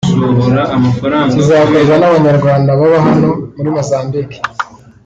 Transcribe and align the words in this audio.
kizakorwa 1.33 1.95
n’Abanyarwanda 1.99 2.77
baba 2.79 2.99
hano 3.07 3.29
muri 3.55 3.69
Mozambique 3.75 4.37